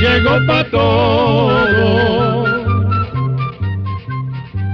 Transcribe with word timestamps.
Llegó 0.00 0.38
pa' 0.46 0.64
todo, 0.70 2.44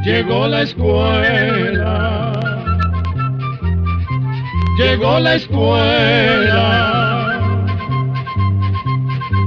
llegó 0.05 0.47
la 0.49 0.63
escuela, 0.63 2.33
llegó 4.77 5.19
la 5.19 5.35
escuela, 5.37 6.63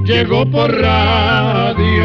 llegó 0.03 0.45
por 0.49 0.72
radio. 0.81 1.96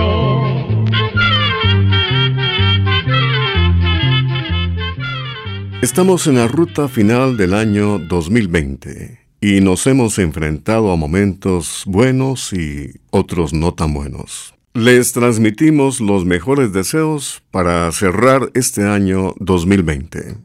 Estamos 5.82 6.28
en 6.28 6.36
la 6.36 6.46
ruta 6.46 6.86
final 6.86 7.36
del 7.36 7.54
año 7.54 7.98
2020 7.98 9.18
y 9.40 9.60
nos 9.62 9.84
hemos 9.88 10.16
enfrentado 10.20 10.92
a 10.92 10.96
momentos 10.96 11.82
buenos 11.86 12.52
y 12.52 13.00
otros 13.10 13.52
no 13.52 13.74
tan 13.74 13.92
buenos. 13.92 14.54
Les 14.74 15.12
transmitimos 15.12 16.00
los 16.00 16.24
mejores 16.24 16.72
deseos 16.72 17.42
para 17.50 17.90
cerrar 17.90 18.52
este 18.54 18.84
año 18.86 19.34
2020. 19.40 20.36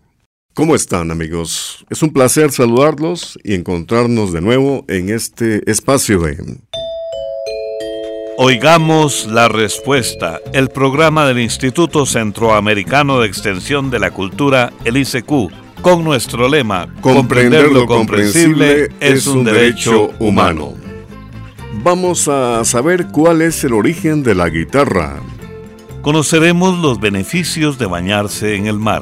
¿Cómo 0.55 0.73
están 0.73 1.11
amigos? 1.11 1.85
Es 1.91 2.01
un 2.01 2.11
placer 2.11 2.51
saludarlos 2.51 3.38
y 3.44 3.53
encontrarnos 3.53 4.33
de 4.33 4.41
nuevo 4.41 4.85
en 4.88 5.09
este 5.09 5.61
espacio 5.69 6.19
de... 6.19 6.57
Oigamos 8.39 9.25
la 9.25 9.47
respuesta, 9.47 10.39
el 10.53 10.69
programa 10.69 11.25
del 11.25 11.39
Instituto 11.39 12.05
Centroamericano 12.05 13.19
de 13.19 13.27
Extensión 13.27 13.89
de 13.89 13.97
la 13.97 14.11
Cultura, 14.11 14.71
el 14.85 14.95
ICQ, 14.95 15.81
con 15.81 16.03
nuestro 16.03 16.47
lema, 16.47 16.88
comprender 17.02 17.71
lo 17.71 17.88
comprensible 17.88 18.89
es 18.99 19.25
un 19.25 19.44
derecho 19.44 20.11
humano. 20.19 20.75
Vamos 21.83 22.27
a 22.27 22.63
saber 22.63 23.07
cuál 23.07 23.41
es 23.41 23.63
el 23.63 23.73
origen 23.73 24.21
de 24.21 24.35
la 24.35 24.49
guitarra. 24.49 25.19
Conoceremos 26.03 26.77
los 26.77 26.99
beneficios 26.99 27.79
de 27.79 27.88
bañarse 27.88 28.53
en 28.53 28.67
el 28.67 28.77
mar. 28.77 29.01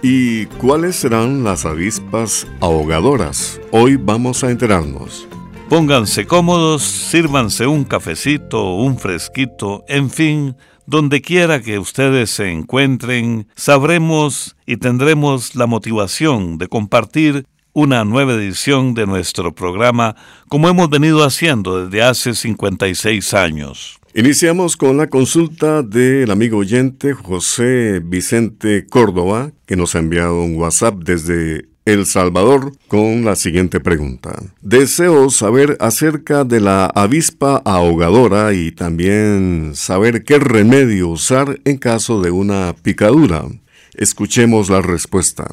¿Y 0.00 0.46
cuáles 0.46 0.96
serán 0.96 1.44
las 1.44 1.66
avispas 1.66 2.46
ahogadoras? 2.60 3.60
Hoy 3.72 3.96
vamos 3.96 4.42
a 4.42 4.50
enterarnos. 4.50 5.28
Pónganse 5.68 6.26
cómodos, 6.26 6.82
sírvanse 6.82 7.66
un 7.66 7.84
cafecito, 7.84 8.74
un 8.76 8.98
fresquito, 8.98 9.84
en 9.88 10.10
fin, 10.10 10.56
donde 10.86 11.22
quiera 11.22 11.62
que 11.62 11.78
ustedes 11.78 12.30
se 12.30 12.50
encuentren, 12.50 13.48
sabremos 13.56 14.56
y 14.66 14.76
tendremos 14.76 15.56
la 15.56 15.66
motivación 15.66 16.58
de 16.58 16.68
compartir 16.68 17.46
una 17.72 18.04
nueva 18.04 18.34
edición 18.34 18.94
de 18.94 19.06
nuestro 19.06 19.54
programa 19.54 20.14
como 20.48 20.68
hemos 20.68 20.90
venido 20.90 21.24
haciendo 21.24 21.84
desde 21.84 22.02
hace 22.02 22.34
56 22.34 23.34
años. 23.34 23.98
Iniciamos 24.14 24.76
con 24.76 24.96
la 24.96 25.08
consulta 25.08 25.82
del 25.82 26.30
amigo 26.30 26.58
oyente 26.58 27.14
José 27.14 28.00
Vicente 28.04 28.86
Córdoba, 28.86 29.50
que 29.66 29.74
nos 29.74 29.96
ha 29.96 29.98
enviado 29.98 30.40
un 30.40 30.54
WhatsApp 30.56 30.94
desde 31.02 31.73
el 31.84 32.06
Salvador 32.06 32.72
con 32.88 33.24
la 33.24 33.36
siguiente 33.36 33.80
pregunta. 33.80 34.42
Deseo 34.62 35.30
saber 35.30 35.76
acerca 35.80 36.44
de 36.44 36.60
la 36.60 36.86
avispa 36.86 37.60
ahogadora 37.64 38.54
y 38.54 38.72
también 38.72 39.72
saber 39.74 40.24
qué 40.24 40.38
remedio 40.38 41.08
usar 41.08 41.60
en 41.64 41.76
caso 41.76 42.22
de 42.22 42.30
una 42.30 42.74
picadura. 42.82 43.44
Escuchemos 43.94 44.70
la 44.70 44.82
respuesta. 44.82 45.46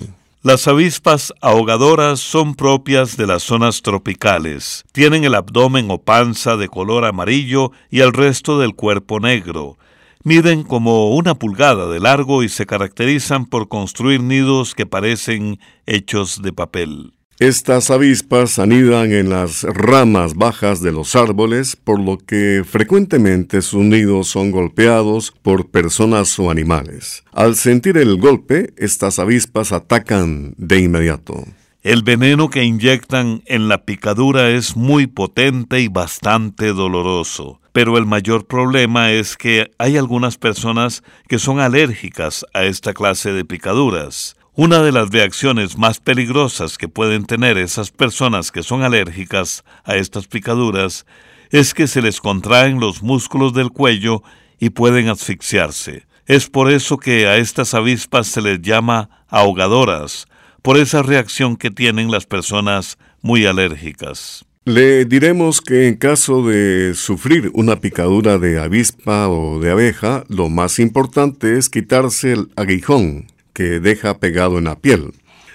Las 0.44 0.68
avispas 0.68 1.34
ahogadoras 1.40 2.20
son 2.20 2.56
propias 2.56 3.16
de 3.16 3.28
las 3.28 3.44
zonas 3.44 3.84
tropicales. 3.84 4.84
Tienen 4.92 5.24
el 5.24 5.36
abdomen 5.36 5.92
o 5.92 6.00
panza 6.00 6.58
de 6.58 6.68
color 6.68 7.06
amarillo 7.06 7.72
y 7.92 8.00
el 8.00 8.12
resto 8.12 8.58
del 8.58 8.74
cuerpo 8.74 9.20
negro. 9.20 9.78
Miden 10.24 10.64
como 10.64 11.16
una 11.16 11.36
pulgada 11.36 11.88
de 11.88 12.00
largo 12.00 12.44
y 12.44 12.50
se 12.50 12.66
caracterizan 12.66 13.46
por 13.46 13.68
construir 13.68 14.22
nidos 14.22 14.76
que 14.76 14.86
parecen 14.86 15.60
hechos 15.86 16.42
de 16.42 16.54
papel. 16.54 17.14
Estas 17.40 17.90
avispas 17.90 18.60
anidan 18.60 19.12
en 19.12 19.32
las 19.32 19.64
ramas 19.64 20.36
bajas 20.36 20.84
de 20.84 20.92
los 20.92 21.16
árboles, 21.16 21.76
por 21.76 22.00
lo 22.00 22.20
que 22.20 22.64
frecuentemente 22.64 23.64
sus 23.64 23.84
nidos 23.84 24.28
son 24.28 24.52
golpeados 24.52 25.34
por 25.42 25.72
personas 25.72 26.38
o 26.38 26.52
animales. 26.52 27.24
Al 27.32 27.56
sentir 27.56 27.98
el 27.98 28.18
golpe, 28.18 28.76
estas 28.78 29.18
avispas 29.18 29.72
atacan 29.72 30.54
de 30.58 30.82
inmediato. 30.82 31.44
El 31.82 32.04
veneno 32.04 32.52
que 32.52 32.64
inyectan 32.64 33.42
en 33.48 33.68
la 33.68 33.86
picadura 33.86 34.52
es 34.52 34.76
muy 34.76 35.08
potente 35.08 35.82
y 35.82 35.88
bastante 35.88 36.74
doloroso, 36.74 37.61
pero 37.72 37.98
el 37.98 38.06
mayor 38.06 38.46
problema 38.46 39.12
es 39.12 39.38
que 39.38 39.72
hay 39.78 39.98
algunas 39.98 40.38
personas 40.38 41.04
que 41.28 41.40
son 41.40 41.60
alérgicas 41.60 42.46
a 42.54 42.64
esta 42.64 42.94
clase 42.94 43.32
de 43.32 43.46
picaduras. 43.46 44.36
Una 44.54 44.82
de 44.82 44.92
las 44.92 45.10
reacciones 45.10 45.78
más 45.78 46.00
peligrosas 46.00 46.78
que 46.78 46.90
pueden 46.90 47.26
tener 47.26 47.58
esas 47.58 47.92
personas 47.92 48.52
que 48.52 48.64
son 48.64 48.84
alérgicas 48.84 49.64
a 49.86 49.96
estas 49.96 50.28
picaduras 50.28 51.06
es 51.52 51.74
que 51.74 51.88
se 51.88 52.02
les 52.02 52.20
contraen 52.20 52.80
los 52.80 53.02
músculos 53.02 53.54
del 53.54 53.72
cuello 53.72 54.24
y 54.60 54.72
pueden 54.72 55.08
asfixiarse. 55.08 56.06
Es 56.26 56.50
por 56.50 56.72
eso 56.72 56.98
que 56.98 57.28
a 57.28 57.38
estas 57.38 57.74
avispas 57.74 58.28
se 58.28 58.42
les 58.42 58.62
llama 58.62 59.10
ahogadoras, 59.28 60.28
por 60.62 60.78
esa 60.78 61.02
reacción 61.02 61.56
que 61.56 61.72
tienen 61.72 62.12
las 62.12 62.26
personas 62.26 62.98
muy 63.22 63.46
alérgicas. 63.46 64.46
Le 64.64 65.06
diremos 65.06 65.60
que 65.60 65.88
en 65.88 65.96
caso 65.96 66.46
de 66.48 66.94
sufrir 66.94 67.50
una 67.56 67.78
picadura 67.80 68.38
de 68.38 68.60
avispa 68.60 69.28
o 69.28 69.60
de 69.60 69.72
abeja, 69.72 70.24
lo 70.28 70.50
más 70.50 70.78
importante 70.78 71.58
es 71.58 71.68
quitarse 71.68 72.34
el 72.34 72.52
aguijón 72.56 73.26
que 73.54 73.80
deja 73.80 74.20
pegado 74.20 74.60
en 74.60 74.66
la 74.66 74.78
piel, 74.78 75.14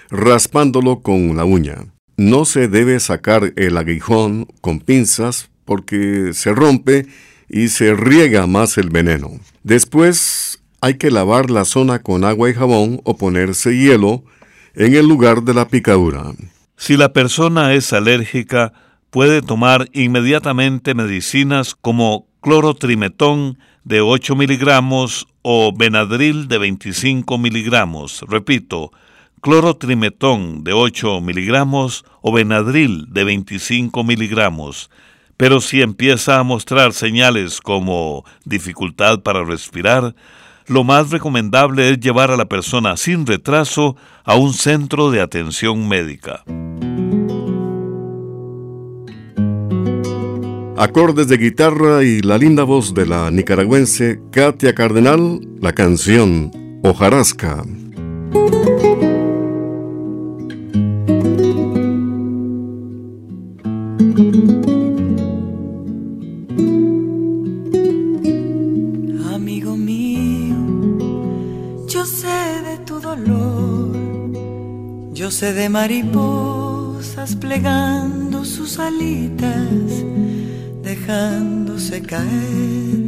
raspándolo 0.09 0.99
con 0.99 1.37
la 1.37 1.45
uña. 1.45 1.85
No 2.17 2.43
se 2.43 2.67
debe 2.67 2.99
sacar 2.99 3.53
el 3.55 3.77
aguijón 3.77 4.45
con 4.59 4.81
pinzas 4.81 5.49
porque 5.63 6.31
se 6.33 6.51
rompe 6.53 7.07
y 7.47 7.69
se 7.69 7.93
riega 7.93 8.45
más 8.45 8.77
el 8.77 8.89
veneno. 8.89 9.39
Después 9.63 10.61
hay 10.81 10.95
que 10.95 11.11
lavar 11.11 11.49
la 11.49 11.63
zona 11.63 11.99
con 11.99 12.25
agua 12.25 12.49
y 12.49 12.53
jabón 12.53 12.99
o 13.05 13.15
ponerse 13.15 13.77
hielo 13.77 14.25
en 14.75 14.95
el 14.95 15.07
lugar 15.07 15.43
de 15.43 15.53
la 15.53 15.69
picadura. 15.69 16.33
Si 16.75 16.97
la 16.97 17.13
persona 17.13 17.73
es 17.73 17.93
alérgica, 17.93 18.73
puede 19.17 19.41
tomar 19.41 19.89
inmediatamente 19.93 20.93
medicinas 20.93 21.73
como 21.73 22.27
clorotrimetón 22.39 23.57
de 23.83 23.99
8 23.99 24.35
miligramos 24.35 25.25
o 25.41 25.73
Benadryl 25.75 26.47
de 26.47 26.59
25 26.59 27.39
miligramos. 27.39 28.23
Repito, 28.29 28.91
clorotrimetón 29.41 30.63
de 30.63 30.73
8 30.73 31.19
miligramos 31.21 32.05
o 32.21 32.31
Benadryl 32.31 33.11
de 33.11 33.23
25 33.23 34.03
miligramos. 34.03 34.91
Pero 35.35 35.61
si 35.61 35.81
empieza 35.81 36.37
a 36.37 36.43
mostrar 36.43 36.93
señales 36.93 37.59
como 37.59 38.23
dificultad 38.45 39.21
para 39.21 39.43
respirar, 39.43 40.13
lo 40.67 40.83
más 40.83 41.09
recomendable 41.09 41.89
es 41.89 41.99
llevar 41.99 42.29
a 42.29 42.37
la 42.37 42.45
persona 42.45 42.95
sin 42.97 43.25
retraso 43.25 43.95
a 44.23 44.35
un 44.35 44.53
centro 44.53 45.09
de 45.09 45.21
atención 45.21 45.87
médica. 45.87 46.43
Acordes 50.77 51.27
de 51.27 51.37
guitarra 51.37 52.03
y 52.03 52.21
la 52.21 52.37
linda 52.37 52.63
voz 52.63 52.93
de 52.93 53.05
la 53.05 53.31
nicaragüense 53.31 54.19
Katia 54.31 54.75
Cardenal, 54.75 55.41
la 55.59 55.73
canción 55.73 56.51
Ojarasca. 56.83 57.63
sé 72.07 72.61
de 72.63 72.77
tu 72.85 72.99
dolor, 73.01 73.91
yo 75.13 75.29
sé 75.29 75.51
de 75.53 75.67
mariposas 75.67 77.35
plegando 77.35 78.45
sus 78.45 78.79
alitas, 78.79 80.05
dejándose 80.87 82.01
caer 82.01 83.03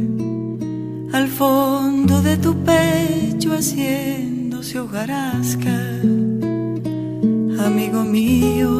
al 1.14 1.28
fondo 1.28 2.20
de 2.20 2.36
tu 2.36 2.52
pecho 2.62 3.52
haciéndose 3.54 4.78
hojarasca. 4.80 5.78
Amigo 7.68 8.04
mío, 8.04 8.70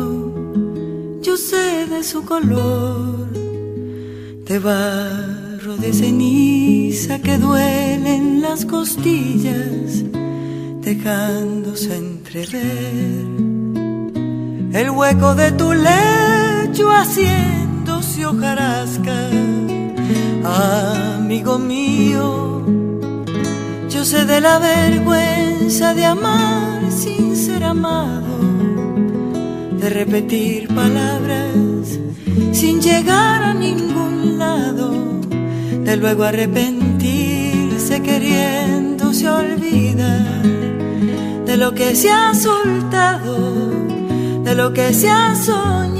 yo 1.23 1.35
sé 1.39 1.87
de 1.87 2.05
su 2.05 2.27
color, 2.27 3.33
de 4.49 4.59
barro 4.59 5.77
de 5.79 5.95
ceniza 5.95 7.21
que 7.21 7.39
duelen 7.39 8.43
las 8.43 8.67
costillas, 8.67 10.05
dejándose 10.83 11.97
entrever 11.97 13.25
el 14.75 14.91
hueco 14.91 15.35
de 15.35 15.53
tu 15.53 15.73
lecho 15.73 16.91
haciéndose 16.91 17.70
hojarasca 18.25 19.31
amigo 20.45 21.59
mío. 21.59 22.63
Yo 23.89 24.05
sé 24.05 24.25
de 24.25 24.41
la 24.41 24.59
vergüenza 24.59 25.95
de 25.95 26.05
amar 26.05 26.91
sin 26.91 27.37
ser 27.37 27.65
amado, 27.65 28.37
de 29.81 29.91
repetir 29.91 30.69
palabras 30.69 31.99
sin 32.53 32.81
llegar 32.81 33.43
a 33.43 33.55
ningún 33.55 34.39
lado, 34.39 34.93
de 35.85 35.97
luego 35.97 36.25
arrepentirse 36.25 38.03
queriendo 38.03 39.13
se 39.13 39.29
olvida 39.29 40.41
de 41.47 41.57
lo 41.57 41.75
que 41.75 41.97
se 41.97 42.11
ha 42.11 42.33
soltado, 42.35 43.37
de 44.45 44.55
lo 44.55 44.73
que 44.73 44.95
se 44.95 45.11
ha 45.11 45.35
soñado, 45.35 46.00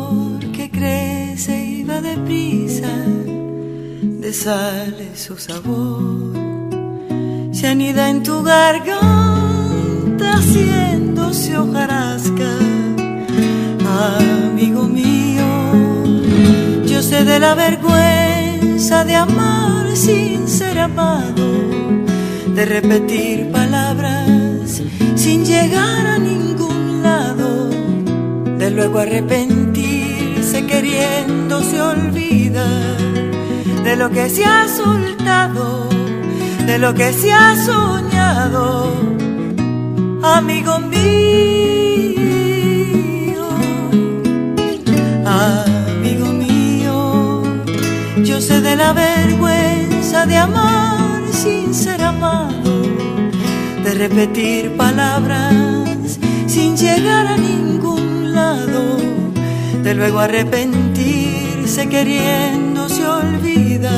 desale 4.43 5.15
su 5.15 5.37
sabor, 5.37 6.33
se 7.51 7.67
anida 7.67 8.09
en 8.09 8.23
tu 8.23 8.41
garganta 8.41 10.33
haciéndose 10.33 11.55
hojarasca, 11.57 12.51
amigo 14.49 14.87
mío, 14.87 15.45
yo 16.87 17.03
sé 17.03 17.23
de 17.23 17.39
la 17.39 17.53
vergüenza 17.53 19.05
de 19.05 19.15
amar 19.15 19.95
sin 19.95 20.47
ser 20.47 20.79
amado, 20.79 21.45
de 22.55 22.65
repetir 22.65 23.51
palabras 23.51 24.81
sin 25.17 25.45
llegar 25.45 26.07
a 26.07 26.17
ningún 26.17 27.03
lado 27.03 27.69
de 28.57 28.71
luego 28.71 28.97
arrepentirse 28.97 30.65
queriendo 30.65 31.61
se 31.61 31.79
olvida 31.79 32.65
de 33.83 33.95
lo 33.95 34.09
que 34.09 34.29
se 34.29 34.45
ha 34.45 34.67
soltado, 34.67 35.87
de 36.65 36.77
lo 36.77 36.93
que 36.93 37.11
se 37.13 37.31
ha 37.31 37.55
soñado, 37.55 38.93
amigo 40.23 40.79
mío, 40.79 41.01
amigo 45.25 46.27
mío, 46.27 47.43
yo 48.23 48.41
sé 48.41 48.61
de 48.61 48.75
la 48.75 48.93
vergüenza 48.93 50.25
de 50.25 50.37
amar 50.37 51.21
sin 51.31 51.73
ser 51.73 52.01
amado, 52.03 52.83
de 53.83 53.93
repetir 53.93 54.75
palabras 54.77 56.19
sin 56.47 56.77
llegar 56.77 57.27
a 57.27 57.37
ningún 57.37 58.11
de 59.83 59.95
luego 59.95 60.19
arrepentirse 60.19 61.89
queriendo 61.89 62.70
se 63.81 63.87
olvida 63.87 63.89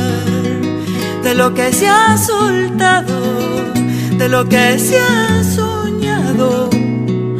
de 1.24 1.35
lo 1.35 1.53
que 1.53 1.74
se 1.74 1.88
ha 1.88 2.18
soltado, 2.18 3.19
de 4.18 4.27
lo 4.30 4.47
que 4.47 4.80
se 4.80 4.97
ha 5.00 5.44
soñado, 5.44 6.69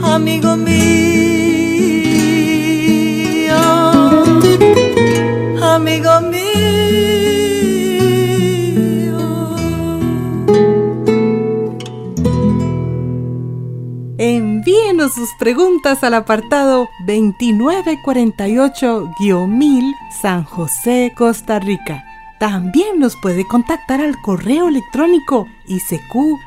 amigo 0.04 0.58
mío, 0.58 0.74
amigo 5.62 6.20
mío. 6.22 6.44
sus 15.10 15.30
preguntas 15.38 16.04
al 16.04 16.14
apartado 16.14 16.88
2948-1000 17.06 19.94
San 20.22 20.44
José, 20.44 21.14
Costa 21.16 21.60
Rica. 21.60 22.13
También 22.44 23.00
nos 23.00 23.16
puede 23.16 23.48
contactar 23.48 24.02
al 24.02 24.20
correo 24.22 24.68
electrónico 24.68 25.48
isq.org 25.66 26.44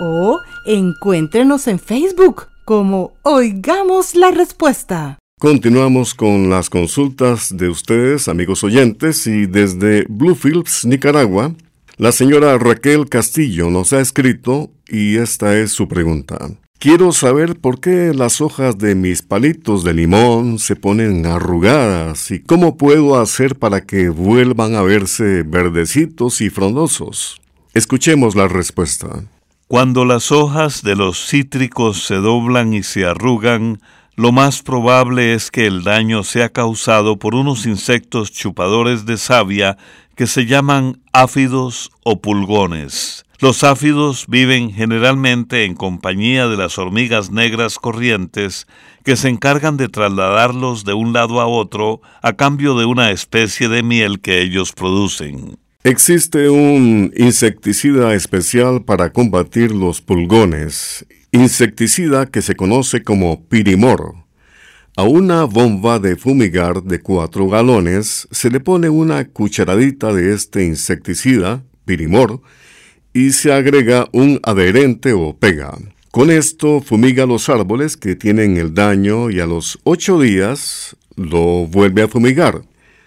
o 0.00 0.40
encuéntrenos 0.64 1.66
en 1.66 1.78
Facebook 1.78 2.46
como 2.64 3.12
Oigamos 3.24 4.14
la 4.14 4.30
Respuesta. 4.30 5.18
Continuamos 5.38 6.14
con 6.14 6.48
las 6.48 6.70
consultas 6.70 7.54
de 7.54 7.68
ustedes, 7.68 8.26
amigos 8.26 8.64
oyentes, 8.64 9.26
y 9.26 9.44
desde 9.44 10.06
Bluefields, 10.08 10.86
Nicaragua, 10.86 11.52
la 11.98 12.10
señora 12.10 12.56
Raquel 12.56 13.10
Castillo 13.10 13.68
nos 13.68 13.92
ha 13.92 14.00
escrito 14.00 14.70
y 14.88 15.18
esta 15.18 15.58
es 15.58 15.72
su 15.72 15.88
pregunta. 15.88 16.38
Quiero 16.80 17.12
saber 17.12 17.60
por 17.60 17.78
qué 17.78 18.14
las 18.14 18.40
hojas 18.40 18.78
de 18.78 18.94
mis 18.94 19.20
palitos 19.20 19.84
de 19.84 19.92
limón 19.92 20.58
se 20.58 20.76
ponen 20.76 21.26
arrugadas 21.26 22.30
y 22.30 22.40
cómo 22.40 22.78
puedo 22.78 23.20
hacer 23.20 23.56
para 23.56 23.82
que 23.82 24.08
vuelvan 24.08 24.74
a 24.74 24.80
verse 24.80 25.42
verdecitos 25.42 26.40
y 26.40 26.48
frondosos. 26.48 27.38
Escuchemos 27.74 28.34
la 28.34 28.48
respuesta. 28.48 29.24
Cuando 29.68 30.06
las 30.06 30.32
hojas 30.32 30.82
de 30.82 30.96
los 30.96 31.28
cítricos 31.28 32.06
se 32.06 32.14
doblan 32.14 32.72
y 32.72 32.82
se 32.82 33.04
arrugan, 33.04 33.82
lo 34.16 34.32
más 34.32 34.62
probable 34.62 35.34
es 35.34 35.50
que 35.50 35.66
el 35.66 35.84
daño 35.84 36.24
sea 36.24 36.48
causado 36.48 37.18
por 37.18 37.34
unos 37.34 37.66
insectos 37.66 38.32
chupadores 38.32 39.04
de 39.04 39.18
savia 39.18 39.76
que 40.14 40.26
se 40.26 40.46
llaman 40.46 41.02
áfidos 41.12 41.90
o 42.04 42.22
pulgones. 42.22 43.26
Los 43.40 43.64
áfidos 43.64 44.26
viven 44.28 44.70
generalmente 44.70 45.64
en 45.64 45.74
compañía 45.74 46.46
de 46.46 46.58
las 46.58 46.76
hormigas 46.76 47.30
negras 47.30 47.78
corrientes 47.78 48.66
que 49.02 49.16
se 49.16 49.30
encargan 49.30 49.78
de 49.78 49.88
trasladarlos 49.88 50.84
de 50.84 50.92
un 50.92 51.14
lado 51.14 51.40
a 51.40 51.46
otro 51.46 52.02
a 52.20 52.34
cambio 52.34 52.76
de 52.76 52.84
una 52.84 53.10
especie 53.12 53.70
de 53.70 53.82
miel 53.82 54.20
que 54.20 54.42
ellos 54.42 54.72
producen. 54.72 55.56
Existe 55.84 56.50
un 56.50 57.14
insecticida 57.16 58.12
especial 58.14 58.84
para 58.84 59.10
combatir 59.10 59.72
los 59.72 60.02
pulgones, 60.02 61.06
insecticida 61.32 62.26
que 62.26 62.42
se 62.42 62.54
conoce 62.54 63.02
como 63.02 63.42
pirimor. 63.48 64.16
A 64.96 65.04
una 65.04 65.44
bomba 65.44 65.98
de 65.98 66.16
fumigar 66.16 66.82
de 66.82 67.00
cuatro 67.00 67.48
galones 67.48 68.28
se 68.30 68.50
le 68.50 68.60
pone 68.60 68.90
una 68.90 69.24
cucharadita 69.24 70.12
de 70.12 70.34
este 70.34 70.66
insecticida, 70.66 71.64
pirimor, 71.86 72.42
y 73.12 73.32
se 73.32 73.52
agrega 73.52 74.08
un 74.12 74.40
adherente 74.42 75.12
o 75.12 75.36
pega. 75.36 75.76
Con 76.10 76.30
esto 76.30 76.80
fumiga 76.80 77.26
los 77.26 77.48
árboles 77.48 77.96
que 77.96 78.16
tienen 78.16 78.56
el 78.56 78.74
daño 78.74 79.30
y 79.30 79.40
a 79.40 79.46
los 79.46 79.78
ocho 79.84 80.18
días 80.18 80.96
lo 81.16 81.66
vuelve 81.66 82.02
a 82.02 82.08
fumigar. 82.08 82.62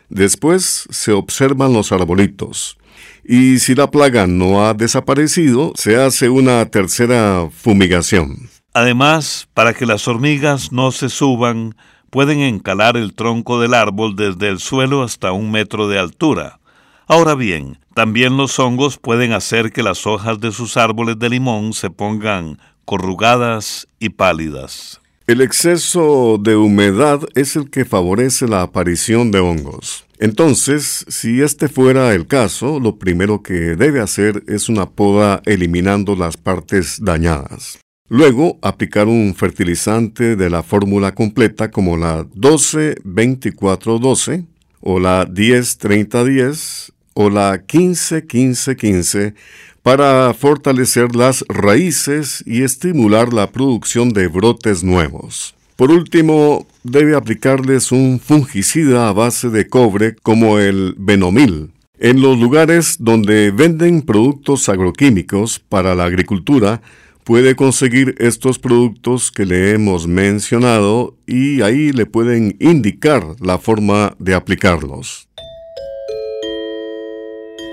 Después 0.10 0.88
se 0.90 1.12
observan 1.12 1.74
los 1.74 1.92
arbolitos. 1.92 2.78
Y 3.26 3.60
si 3.60 3.74
la 3.76 3.90
plaga 3.90 4.28
no 4.28 4.66
ha 4.66 4.74
desaparecido, 4.74 5.74
se 5.76 5.96
hace 5.96 6.30
una 6.30 6.66
tercera 6.66 7.50
fumigación. 7.52 8.50
Además, 8.74 9.48
para 9.54 9.74
que 9.74 9.86
las 9.86 10.08
hormigas 10.08 10.72
no 10.72 10.92
se 10.92 11.10
suban, 11.10 11.76
pueden 12.10 12.40
encalar 12.40 12.98
el 12.98 13.14
tronco 13.14 13.60
del 13.60 13.74
árbol 13.74 14.16
desde 14.16 14.50
el 14.50 14.60
suelo 14.60 15.04
hasta 15.04 15.32
un 15.32 15.52
metro 15.52 15.88
de 15.88 16.00
altura. 16.00 16.60
Ahora 17.08 17.36
bien, 17.36 17.78
también 17.94 18.38
los 18.38 18.58
hongos 18.60 18.98
pueden 18.98 19.34
hacer 19.34 19.72
que 19.72 19.84
las 19.84 20.08
hojas 20.08 20.40
de 20.40 20.52
sus 20.52 20.78
árboles 20.78 21.20
de 21.20 21.30
limón 21.30 21.74
se 21.74 21.90
pongan 21.90 22.60
corrugadas 22.86 23.88
y 24.00 24.10
pálidas. 24.10 25.02
El 25.28 25.42
exceso 25.42 26.38
de 26.38 26.56
humedad 26.56 27.22
es 27.36 27.56
el 27.56 27.70
que 27.70 27.86
favorece 27.86 28.48
la 28.48 28.62
aparición 28.62 29.32
de 29.32 29.40
hongos. 29.40 30.06
Entonces, 30.20 31.06
si 31.08 31.42
este 31.42 31.70
fuera 31.70 32.14
el 32.14 32.28
caso, 32.28 32.80
lo 32.80 32.98
primero 32.98 33.44
que 33.44 33.76
debe 33.76 34.00
hacer 34.00 34.44
es 34.48 34.70
una 34.70 34.90
poda 34.90 35.42
eliminando 35.46 36.16
las 36.16 36.38
partes 36.38 37.00
dañadas. 37.02 37.80
Luego, 38.10 38.58
aplicar 38.62 39.08
un 39.08 39.34
fertilizante 39.36 40.36
de 40.36 40.50
la 40.50 40.64
fórmula 40.64 41.16
completa 41.16 41.72
como 41.72 41.96
la 41.98 42.26
12-24-12 42.26 44.46
o 44.82 45.00
la 45.00 45.26
10-30-10 45.28 46.93
o 47.14 47.30
la 47.30 47.66
15-15-15 47.66 49.34
para 49.82 50.34
fortalecer 50.34 51.16
las 51.16 51.44
raíces 51.50 52.44
y 52.46 52.64
estimular 52.64 53.34
la 53.34 53.52
producción 53.52 54.10
de 54.10 54.28
brotes 54.28 54.84
nuevos. 54.84 55.56
Por 55.76 55.92
último, 55.92 56.68
debe 56.84 57.16
aplicarles 57.16 57.92
un 57.92 58.20
fungicida 58.20 59.10
a 59.10 59.14
base 59.14 59.50
de 59.50 59.68
cobre 59.68 60.16
como 60.22 60.60
el 60.60 60.96
Benomil. 60.98 61.72
En 62.00 62.22
los 62.22 62.38
lugares 62.38 62.98
donde 63.00 63.52
venden 63.52 64.02
productos 64.02 64.70
agroquímicos 64.70 65.60
para 65.60 65.96
la 65.96 66.06
agricultura, 66.06 66.82
puede 67.24 67.56
conseguir 67.56 68.16
estos 68.20 68.60
productos 68.60 69.32
que 69.32 69.46
le 69.46 69.72
hemos 69.72 70.08
mencionado 70.08 71.16
y 71.26 71.62
ahí 71.62 71.92
le 71.92 72.06
pueden 72.06 72.56
indicar 72.60 73.36
la 73.40 73.58
forma 73.58 74.16
de 74.20 74.36
aplicarlos. 74.36 75.28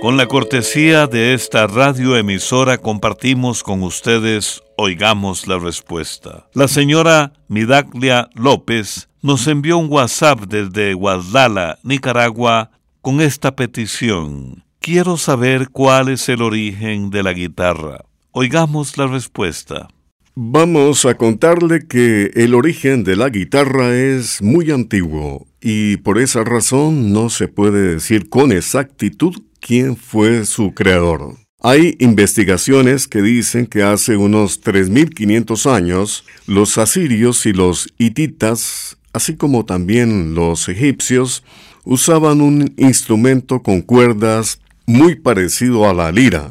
Con 0.01 0.17
la 0.17 0.27
cortesía 0.29 1.07
de 1.07 1.35
esta 1.35 1.67
radioemisora 1.67 2.79
compartimos 2.79 3.63
con 3.63 3.83
ustedes 3.83 4.63
Oigamos 4.79 5.47
la 5.47 5.59
Respuesta. 5.59 6.49
La 6.55 6.69
señora 6.69 7.35
Midaglia 7.49 8.31
López 8.35 9.11
nos 9.21 9.47
envió 9.47 9.77
un 9.77 9.93
WhatsApp 9.93 10.41
desde 10.49 10.95
Guadalajara, 10.95 11.79
Nicaragua, 11.83 12.71
con 13.03 13.21
esta 13.21 13.55
petición. 13.55 14.65
Quiero 14.79 15.19
saber 15.19 15.69
cuál 15.69 16.09
es 16.09 16.31
el 16.31 16.41
origen 16.41 17.11
de 17.11 17.23
la 17.23 17.35
guitarra. 17.35 18.03
Oigamos 18.33 18.97
la 18.97 19.07
respuesta. 19.07 19.89
Vamos 20.35 21.05
a 21.05 21.19
contarle 21.19 21.87
que 21.87 22.31
el 22.37 22.55
origen 22.55 23.05
de 23.05 23.17
la 23.17 23.29
guitarra 23.29 23.95
es 23.95 24.41
muy 24.41 24.71
antiguo 24.71 25.47
y 25.61 25.99
por 25.99 26.19
esa 26.19 26.43
razón 26.43 27.13
no 27.13 27.29
se 27.29 27.49
puede 27.49 27.97
decir 27.97 28.31
con 28.31 28.51
exactitud 28.51 29.35
quién 29.61 29.97
fue 29.97 30.45
su 30.47 30.75
creador. 30.75 31.37
Hay 31.63 31.97
investigaciones 31.99 33.07
que 33.07 33.21
dicen 33.21 33.67
que 33.67 33.83
hace 33.83 34.17
unos 34.17 34.63
3.500 34.63 35.71
años 35.71 36.25
los 36.47 36.79
asirios 36.79 37.45
y 37.45 37.53
los 37.53 37.93
hititas, 37.99 38.97
así 39.13 39.37
como 39.37 39.67
también 39.67 40.35
los 40.35 40.69
egipcios, 40.71 41.45
usaban 41.85 42.41
un 42.41 42.73
instrumento 42.79 43.63
con 43.63 43.83
cuerdas 43.83 44.61
muy 44.87 45.17
parecido 45.17 45.89
a 45.89 45.93
la 45.93 46.11
lira. 46.11 46.51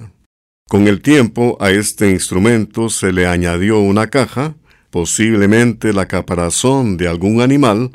Con 0.68 0.88
el 0.88 1.01
tiempo 1.01 1.58
a 1.60 1.72
este 1.72 2.12
instrumento 2.12 2.89
se 2.89 3.12
le 3.12 3.25
añadió 3.25 3.80
una 3.80 4.08
caja, 4.08 4.54
posiblemente 4.92 5.94
la 5.94 6.08
caparazón 6.08 6.98
de 6.98 7.08
algún 7.08 7.42
animal, 7.42 7.92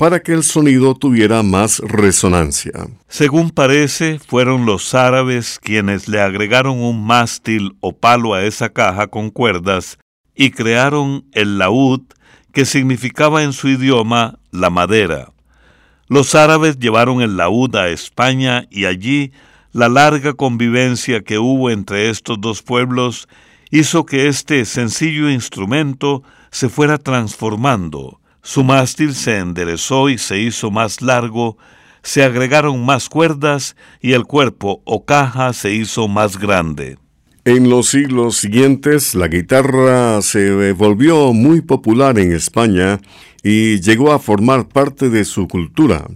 para 0.00 0.20
que 0.20 0.32
el 0.32 0.44
sonido 0.44 0.94
tuviera 0.94 1.42
más 1.42 1.78
resonancia. 1.80 2.72
Según 3.06 3.50
parece, 3.50 4.18
fueron 4.18 4.64
los 4.64 4.94
árabes 4.94 5.58
quienes 5.62 6.08
le 6.08 6.22
agregaron 6.22 6.80
un 6.80 7.04
mástil 7.04 7.76
o 7.80 7.92
palo 7.92 8.32
a 8.32 8.42
esa 8.44 8.70
caja 8.70 9.08
con 9.08 9.28
cuerdas 9.28 9.98
y 10.34 10.52
crearon 10.52 11.26
el 11.32 11.58
laúd, 11.58 12.00
que 12.50 12.64
significaba 12.64 13.42
en 13.42 13.52
su 13.52 13.68
idioma 13.68 14.38
la 14.52 14.70
madera. 14.70 15.32
Los 16.08 16.34
árabes 16.34 16.78
llevaron 16.78 17.20
el 17.20 17.36
laúd 17.36 17.76
a 17.76 17.90
España 17.90 18.64
y 18.70 18.86
allí 18.86 19.32
la 19.70 19.90
larga 19.90 20.32
convivencia 20.32 21.20
que 21.20 21.38
hubo 21.38 21.68
entre 21.68 22.08
estos 22.08 22.40
dos 22.40 22.62
pueblos 22.62 23.28
hizo 23.70 24.06
que 24.06 24.28
este 24.28 24.64
sencillo 24.64 25.28
instrumento 25.28 26.22
se 26.50 26.70
fuera 26.70 26.96
transformando, 26.96 28.19
su 28.42 28.64
mástil 28.64 29.14
se 29.14 29.38
enderezó 29.38 30.08
y 30.08 30.18
se 30.18 30.38
hizo 30.38 30.70
más 30.70 31.02
largo, 31.02 31.58
se 32.02 32.24
agregaron 32.24 32.84
más 32.84 33.08
cuerdas 33.08 33.76
y 34.00 34.12
el 34.12 34.24
cuerpo 34.24 34.82
o 34.84 35.04
caja 35.04 35.52
se 35.52 35.72
hizo 35.72 36.08
más 36.08 36.38
grande. 36.38 36.98
En 37.44 37.70
los 37.70 37.88
siglos 37.88 38.36
siguientes, 38.36 39.14
la 39.14 39.28
guitarra 39.28 40.20
se 40.22 40.72
volvió 40.72 41.32
muy 41.32 41.62
popular 41.62 42.18
en 42.18 42.32
España 42.32 43.00
y 43.42 43.80
llegó 43.80 44.12
a 44.12 44.18
formar 44.18 44.68
parte 44.68 45.08
de 45.08 45.24
su 45.24 45.48
cultura. 45.48 46.06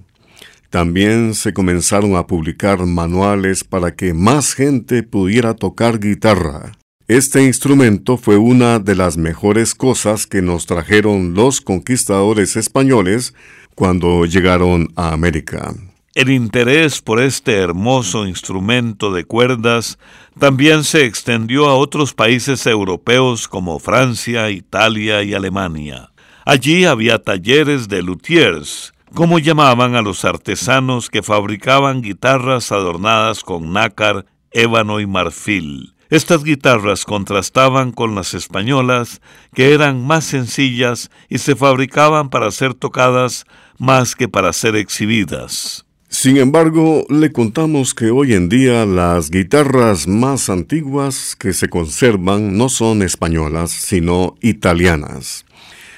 También 0.68 1.34
se 1.34 1.52
comenzaron 1.52 2.16
a 2.16 2.26
publicar 2.26 2.84
manuales 2.84 3.64
para 3.64 3.94
que 3.94 4.12
más 4.12 4.54
gente 4.54 5.02
pudiera 5.02 5.54
tocar 5.54 5.98
guitarra. 5.98 6.72
Este 7.06 7.44
instrumento 7.44 8.16
fue 8.16 8.38
una 8.38 8.78
de 8.78 8.96
las 8.96 9.18
mejores 9.18 9.74
cosas 9.74 10.26
que 10.26 10.40
nos 10.40 10.64
trajeron 10.64 11.34
los 11.34 11.60
conquistadores 11.60 12.56
españoles 12.56 13.34
cuando 13.74 14.24
llegaron 14.24 14.88
a 14.96 15.12
América. 15.12 15.74
El 16.14 16.30
interés 16.30 17.02
por 17.02 17.20
este 17.20 17.56
hermoso 17.56 18.26
instrumento 18.26 19.12
de 19.12 19.26
cuerdas 19.26 19.98
también 20.38 20.82
se 20.82 21.04
extendió 21.04 21.68
a 21.68 21.74
otros 21.74 22.14
países 22.14 22.64
europeos 22.64 23.48
como 23.48 23.78
Francia, 23.80 24.48
Italia 24.48 25.22
y 25.22 25.34
Alemania. 25.34 26.08
Allí 26.46 26.86
había 26.86 27.22
talleres 27.22 27.88
de 27.88 28.00
luthiers, 28.00 28.94
como 29.12 29.38
llamaban 29.38 29.94
a 29.94 30.00
los 30.00 30.24
artesanos 30.24 31.10
que 31.10 31.22
fabricaban 31.22 32.00
guitarras 32.00 32.72
adornadas 32.72 33.44
con 33.44 33.74
nácar, 33.74 34.24
ébano 34.52 35.00
y 35.00 35.06
marfil. 35.06 35.93
Estas 36.14 36.44
guitarras 36.44 37.04
contrastaban 37.04 37.90
con 37.90 38.14
las 38.14 38.34
españolas, 38.34 39.20
que 39.52 39.72
eran 39.74 40.06
más 40.06 40.24
sencillas 40.24 41.10
y 41.28 41.38
se 41.38 41.56
fabricaban 41.56 42.30
para 42.30 42.52
ser 42.52 42.72
tocadas 42.72 43.46
más 43.78 44.14
que 44.14 44.28
para 44.28 44.52
ser 44.52 44.76
exhibidas. 44.76 45.84
Sin 46.08 46.36
embargo, 46.36 47.04
le 47.10 47.32
contamos 47.32 47.94
que 47.94 48.12
hoy 48.12 48.34
en 48.34 48.48
día 48.48 48.86
las 48.86 49.28
guitarras 49.28 50.06
más 50.06 50.48
antiguas 50.50 51.34
que 51.34 51.52
se 51.52 51.68
conservan 51.68 52.56
no 52.56 52.68
son 52.68 53.02
españolas, 53.02 53.72
sino 53.72 54.36
italianas. 54.40 55.44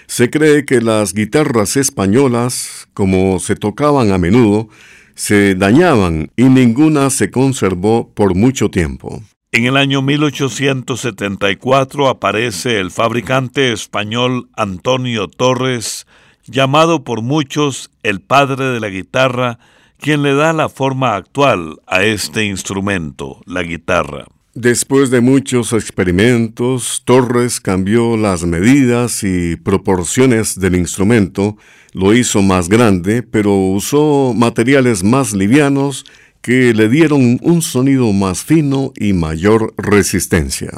Se 0.07 0.31
cree 0.31 0.65
que 0.65 0.81
las 0.81 1.13
guitarras 1.13 1.77
españolas, 1.77 2.89
como 2.95 3.39
se 3.39 3.55
tocaban 3.55 4.13
a 4.13 4.17
menudo, 4.17 4.71
se 5.15 5.55
dañaban 5.55 6.31
y 6.37 6.45
ninguna 6.45 7.11
se 7.11 7.31
conservó 7.31 8.11
por 8.15 8.35
mucho 8.35 8.71
tiempo. 8.71 9.23
En 9.57 9.65
el 9.65 9.77
año 9.79 10.03
1874 10.03 12.11
aparece 12.11 12.79
el 12.79 12.91
fabricante 12.91 13.73
español 13.73 14.51
Antonio 14.55 15.29
Torres, 15.29 16.07
llamado 16.45 17.05
por 17.05 17.23
muchos 17.23 17.91
el 18.03 18.21
padre 18.21 18.67
de 18.67 18.81
la 18.81 18.91
guitarra, 18.91 19.59
quien 19.99 20.23
le 20.23 20.35
da 20.35 20.53
la 20.53 20.69
forma 20.69 21.17
actual 21.17 21.81
a 21.87 22.03
este 22.03 22.45
instrumento, 22.45 23.41
la 23.47 23.63
guitarra. 23.63 24.27
Después 24.53 25.11
de 25.11 25.23
muchos 25.23 25.73
experimentos, 25.73 27.01
Torres 27.07 27.59
cambió 27.59 28.19
las 28.19 28.45
medidas 28.45 29.23
y 29.23 29.57
proporciones 29.57 30.61
del 30.61 30.77
instrumento, 30.77 31.57
lo 31.95 32.15
hizo 32.15 32.43
más 32.43 32.69
grande, 32.69 33.23
pero 33.23 33.55
usó 33.55 34.35
materiales 34.37 35.03
más 35.03 35.33
livianos 35.33 36.05
que 36.47 36.73
le 36.73 36.89
dieron 36.89 37.41
un 37.43 37.61
sonido 37.61 38.13
más 38.13 38.45
fino 38.45 38.93
y 38.95 39.13
mayor 39.15 39.75
resistencia. 39.77 40.71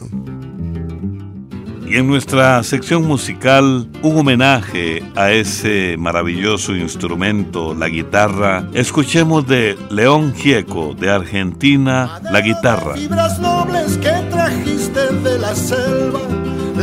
Y 1.87 1.97
en 1.97 2.07
nuestra 2.07 2.63
sección 2.63 3.07
musical, 3.07 3.87
un 4.01 4.17
homenaje 4.17 5.03
a 5.15 5.31
ese 5.31 5.97
maravilloso 5.99 6.75
instrumento, 6.75 7.75
la 7.75 7.91
guitarra, 7.91 8.67
escuchemos 8.73 9.47
de 9.47 9.77
León 9.91 10.33
Gieco, 10.35 10.95
de 10.95 11.11
Argentina, 11.11 12.19
la 12.33 12.41
guitarra. 12.41 12.95
Fibras 12.95 13.39
nobles 13.39 13.99
que 13.99 14.13
trajiste 14.31 15.13
de 15.23 15.39
la 15.39 15.55
selva 15.55 16.38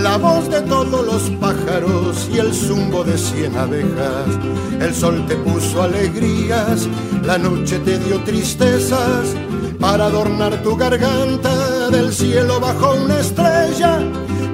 la 0.06 0.18
voz 0.18 0.48
de 0.52 0.62
todos 0.62 1.04
los 1.04 1.24
pájaros 1.42 2.30
y 2.32 2.38
el 2.38 2.54
zumbo 2.54 3.04
de 3.04 3.18
cien 3.18 3.58
abejas. 3.58 4.30
El 4.80 4.94
sol 4.94 5.26
te 5.28 5.36
puso 5.36 5.82
alegrías, 5.82 6.88
la 7.24 7.40
noche 7.40 7.80
te 7.80 7.98
dio 7.98 8.20
tristezas. 8.24 9.34
Para 9.80 10.06
adornar 10.06 10.62
tu 10.62 10.78
garganta, 10.78 11.90
del 11.90 12.14
cielo 12.14 12.60
bajó 12.60 12.94
una 13.04 13.20
estrella. 13.20 14.00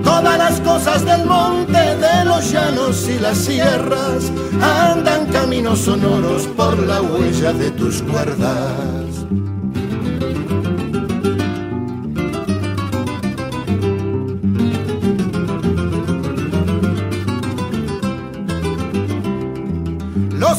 Todas 0.05 0.38
las 0.38 0.62
cosas 0.62 1.03
del 1.03 1.25
monte, 1.25 1.81
de 2.05 2.24
los 2.24 2.50
llanos 2.50 3.10
y 3.10 3.20
las 3.20 3.38
sierras, 3.38 4.31
andan 4.62 5.25
caminos 5.34 5.79
sonoros 5.79 6.48
por 6.55 6.79
la 6.79 7.01
huella 7.01 7.51
de 7.51 7.72
tus 7.72 8.01
cuerdas. 8.03 9.12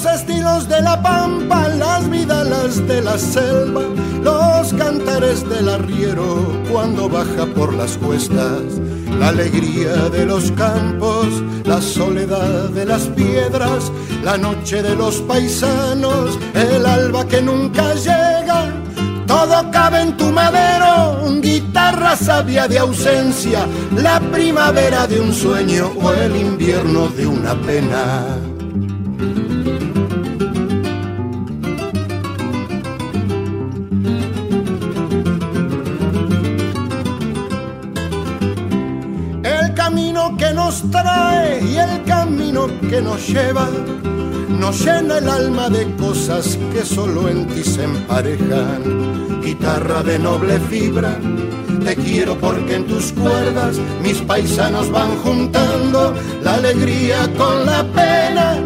Palos 0.02 0.68
de 0.68 0.82
la 0.82 1.00
pampa, 1.00 1.68
las 1.68 2.10
vidalas 2.10 2.86
de 2.88 3.02
la 3.02 3.16
selva, 3.16 3.82
los 4.22 4.72
cantares 4.74 5.48
del 5.48 5.68
arriero 5.68 6.42
cuando 6.70 7.08
baja 7.08 7.46
por 7.54 7.72
las 7.74 7.96
cuestas, 7.98 8.62
la 9.18 9.28
alegría 9.28 10.08
de 10.10 10.26
los 10.26 10.50
campos, 10.52 11.26
la 11.64 11.80
soledad 11.80 12.70
de 12.70 12.84
las 12.84 13.02
piedras, 13.02 13.92
la 14.24 14.36
noche 14.36 14.82
de 14.82 14.96
los 14.96 15.20
paisanos, 15.20 16.38
el 16.54 16.84
alba 16.84 17.26
que 17.26 17.40
nunca 17.40 17.94
llega. 17.94 18.72
Todo 19.26 19.70
cabe 19.70 20.00
en 20.00 20.16
tu 20.16 20.26
madero, 20.26 21.20
guitarra 21.40 22.16
sabia 22.16 22.66
de 22.66 22.78
ausencia, 22.78 23.66
la 23.96 24.20
primavera 24.20 25.06
de 25.06 25.20
un 25.20 25.32
sueño 25.32 25.92
o 26.02 26.12
el 26.12 26.36
invierno 26.36 27.08
de 27.08 27.26
una 27.26 27.54
pena. 27.54 28.51
Nos 40.72 40.90
trae 40.90 41.62
y 41.62 41.76
el 41.76 42.02
camino 42.04 42.66
que 42.88 43.02
nos 43.02 43.28
lleva 43.28 43.68
nos 44.48 44.80
llena 44.82 45.18
el 45.18 45.28
alma 45.28 45.68
de 45.68 45.84
cosas 45.96 46.58
que 46.72 46.82
solo 46.82 47.28
en 47.28 47.46
ti 47.48 47.62
se 47.62 47.84
emparejan. 47.84 49.42
Guitarra 49.42 50.02
de 50.02 50.18
noble 50.18 50.58
fibra, 50.70 51.18
te 51.84 51.94
quiero 51.96 52.38
porque 52.38 52.76
en 52.76 52.86
tus 52.86 53.12
cuerdas 53.12 53.76
mis 54.02 54.18
paisanos 54.22 54.90
van 54.90 55.10
juntando 55.18 56.14
la 56.42 56.54
alegría 56.54 57.28
con 57.36 57.66
la 57.66 57.82
pena. 57.92 58.56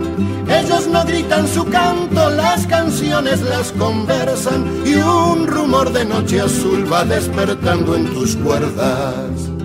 Ellos 0.48 0.86
no 0.86 1.04
gritan 1.04 1.48
su 1.48 1.64
canto, 1.64 2.30
las 2.30 2.66
canciones 2.68 3.40
las 3.42 3.72
conversan 3.72 4.64
y 4.84 4.94
un 4.94 5.48
rumor 5.48 5.92
de 5.92 6.04
noche 6.04 6.40
azul 6.40 6.86
va 6.92 7.04
despertando 7.04 7.96
en 7.96 8.06
tus 8.14 8.36
cuerdas. 8.36 9.55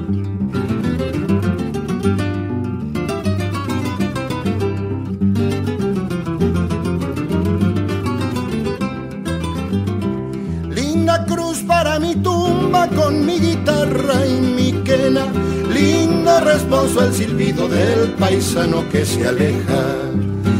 Responso 16.71 17.01
al 17.01 17.13
silbido 17.13 17.67
del 17.67 18.13
paisano 18.13 18.87
que 18.89 19.05
se 19.05 19.27
aleja. 19.27 19.83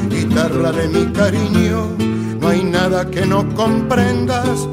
Guitarra 0.10 0.74
de 0.74 0.88
mi 0.90 1.06
cariño, 1.14 1.88
no 2.40 2.50
hay 2.50 2.64
nada 2.66 3.10
que 3.10 3.26
no 3.26 3.48
comprendas. 3.56 4.68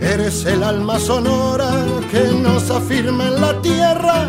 Eres 0.00 0.46
el 0.46 0.62
alma 0.62 1.00
sonora 1.00 1.68
que 2.12 2.22
nos 2.40 2.70
afirma 2.70 3.26
en 3.26 3.40
la 3.40 3.60
tierra. 3.60 4.28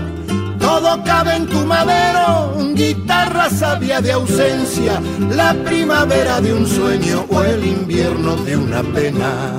Todo 0.59 1.03
cabe 1.03 1.35
en 1.35 1.45
tu 1.45 1.63
madero, 1.67 2.57
guitarra 2.73 3.47
sabia 3.51 4.01
de 4.01 4.13
ausencia, 4.13 4.99
la 5.35 5.53
primavera 5.53 6.41
de 6.41 6.51
un 6.51 6.65
sueño 6.65 7.25
o 7.29 7.43
el 7.43 7.63
invierno 7.63 8.37
de 8.37 8.57
una 8.57 8.81
pena. 8.81 9.53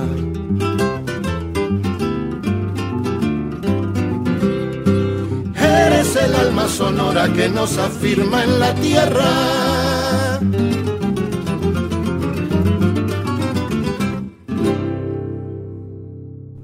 Sonora 6.87 7.33
que 7.33 7.49
nos 7.49 7.79
afirma 7.79 8.45
en 8.45 8.61
la 8.61 8.73
tierra. 8.77 10.39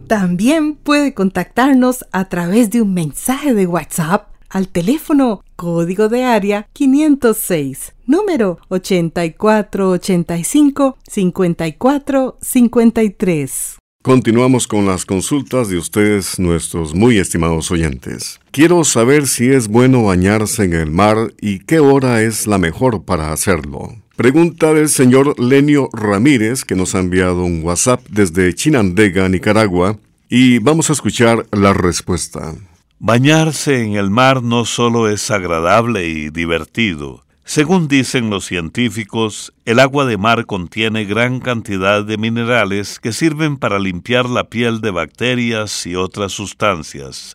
También 0.06 0.76
puede 0.76 1.12
contactarnos 1.12 2.06
a 2.12 2.28
través 2.28 2.70
de 2.70 2.82
un 2.82 2.94
mensaje 2.94 3.52
de 3.52 3.66
WhatsApp 3.66 4.28
al 4.48 4.68
teléfono 4.68 5.42
código 5.56 6.08
de 6.08 6.22
área 6.22 6.68
506, 6.72 7.94
número 8.06 8.60
8485 8.68 10.98
5453. 11.10 13.81
Continuamos 14.02 14.66
con 14.66 14.84
las 14.84 15.06
consultas 15.06 15.68
de 15.68 15.78
ustedes, 15.78 16.40
nuestros 16.40 16.92
muy 16.92 17.18
estimados 17.18 17.70
oyentes. 17.70 18.40
Quiero 18.50 18.82
saber 18.82 19.28
si 19.28 19.48
es 19.48 19.68
bueno 19.68 20.02
bañarse 20.02 20.64
en 20.64 20.72
el 20.72 20.90
mar 20.90 21.32
y 21.40 21.60
qué 21.60 21.78
hora 21.78 22.20
es 22.20 22.48
la 22.48 22.58
mejor 22.58 23.04
para 23.04 23.32
hacerlo. 23.32 23.94
Pregunta 24.16 24.74
del 24.74 24.88
señor 24.88 25.38
Lenio 25.38 25.88
Ramírez, 25.92 26.64
que 26.64 26.74
nos 26.74 26.96
ha 26.96 26.98
enviado 26.98 27.44
un 27.44 27.62
WhatsApp 27.62 28.04
desde 28.10 28.52
Chinandega, 28.52 29.28
Nicaragua, 29.28 29.96
y 30.28 30.58
vamos 30.58 30.90
a 30.90 30.94
escuchar 30.94 31.46
la 31.52 31.72
respuesta. 31.72 32.56
Bañarse 32.98 33.84
en 33.84 33.94
el 33.94 34.10
mar 34.10 34.42
no 34.42 34.64
solo 34.64 35.08
es 35.08 35.30
agradable 35.30 36.08
y 36.08 36.30
divertido, 36.30 37.21
según 37.44 37.88
dicen 37.88 38.30
los 38.30 38.44
científicos, 38.44 39.52
el 39.64 39.80
agua 39.80 40.06
de 40.06 40.16
mar 40.16 40.46
contiene 40.46 41.04
gran 41.04 41.40
cantidad 41.40 42.04
de 42.04 42.16
minerales 42.16 43.00
que 43.00 43.12
sirven 43.12 43.56
para 43.56 43.80
limpiar 43.80 44.28
la 44.28 44.44
piel 44.44 44.80
de 44.80 44.92
bacterias 44.92 45.84
y 45.86 45.96
otras 45.96 46.32
sustancias, 46.32 47.34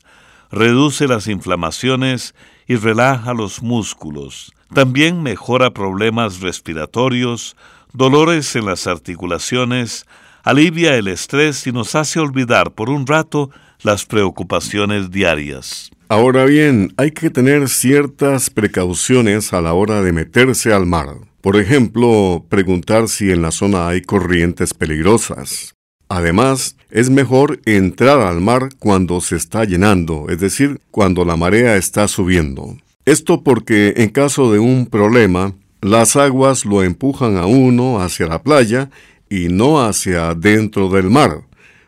reduce 0.49 1.07
las 1.07 1.27
inflamaciones 1.27 2.35
y 2.67 2.77
relaja 2.77 3.33
los 3.33 3.61
músculos. 3.61 4.53
También 4.73 5.23
mejora 5.23 5.71
problemas 5.71 6.39
respiratorios, 6.39 7.55
dolores 7.93 8.55
en 8.55 8.65
las 8.65 8.87
articulaciones, 8.87 10.05
alivia 10.43 10.95
el 10.95 11.09
estrés 11.09 11.67
y 11.67 11.73
nos 11.73 11.95
hace 11.95 12.19
olvidar 12.19 12.71
por 12.71 12.89
un 12.89 13.05
rato 13.05 13.49
las 13.81 14.05
preocupaciones 14.05 15.11
diarias. 15.11 15.91
Ahora 16.09 16.45
bien, 16.45 16.93
hay 16.95 17.11
que 17.11 17.29
tener 17.29 17.67
ciertas 17.67 18.49
precauciones 18.49 19.51
a 19.51 19.59
la 19.59 19.73
hora 19.73 20.01
de 20.01 20.13
meterse 20.13 20.71
al 20.71 20.85
mar. 20.85 21.17
Por 21.41 21.57
ejemplo, 21.57 22.45
preguntar 22.47 23.09
si 23.09 23.29
en 23.29 23.41
la 23.41 23.51
zona 23.51 23.89
hay 23.89 24.01
corrientes 24.01 24.73
peligrosas. 24.73 25.75
Además, 26.07 26.77
es 26.91 27.09
mejor 27.09 27.59
entrar 27.65 28.21
al 28.21 28.39
mar 28.39 28.69
cuando 28.79 29.19
se 29.19 29.35
está 29.35 29.65
llenando, 29.65 30.27
es 30.29 30.39
decir, 30.39 30.79
cuando 30.91 31.25
la 31.25 31.35
marea 31.35 31.75
está 31.75 32.07
subiendo. 32.07 32.77
Esto 33.03 33.43
porque 33.43 33.93
en 33.97 34.09
caso 34.09 34.53
de 34.53 34.59
un 34.59 34.85
problema, 34.85 35.55
las 35.81 36.15
aguas 36.15 36.63
lo 36.63 36.83
empujan 36.83 37.35
a 37.35 37.45
uno 37.45 37.99
hacia 37.99 38.27
la 38.27 38.41
playa 38.41 38.89
y 39.29 39.49
no 39.49 39.81
hacia 39.85 40.33
dentro 40.35 40.87
del 40.87 41.09
mar, 41.09 41.41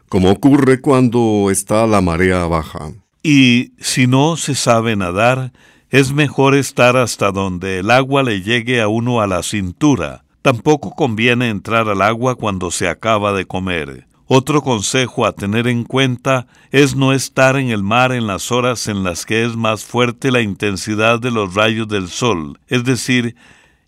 como 0.10 0.30
ocurre 0.30 0.82
cuando 0.82 1.48
está 1.50 1.88
la 1.88 2.02
marea 2.02 2.46
baja. 2.48 2.92
Y 3.22 3.74
si 3.80 4.08
no 4.08 4.38
se 4.38 4.56
sabe 4.56 4.96
nadar, 4.96 5.52
es 5.90 6.14
mejor 6.14 6.56
estar 6.56 6.96
hasta 6.96 7.32
donde 7.32 7.80
el 7.80 7.92
agua 7.92 8.24
le 8.24 8.42
llegue 8.42 8.82
a 8.82 8.88
uno 8.88 9.22
a 9.22 9.28
la 9.28 9.44
cintura. 9.44 10.24
Tampoco 10.42 10.96
conviene 10.96 11.50
entrar 11.50 11.90
al 11.90 12.02
agua 12.02 12.36
cuando 12.36 12.72
se 12.72 12.88
acaba 12.88 13.34
de 13.34 13.46
comer. 13.46 14.08
Otro 14.32 14.62
consejo 14.62 15.26
a 15.26 15.32
tener 15.32 15.68
en 15.68 15.84
cuenta 15.84 16.46
es 16.70 16.96
no 16.96 17.14
estar 17.14 17.58
en 17.58 17.70
el 17.70 17.82
mar 17.82 18.12
en 18.12 18.28
las 18.28 18.52
horas 18.52 18.88
en 18.88 19.04
las 19.04 19.26
que 19.26 19.44
es 19.44 19.56
más 19.56 19.84
fuerte 19.84 20.32
la 20.32 20.42
intensidad 20.42 21.20
de 21.20 21.32
los 21.32 21.56
rayos 21.56 21.88
del 21.88 22.10
sol, 22.10 22.60
es 22.68 22.84
decir, 22.84 23.36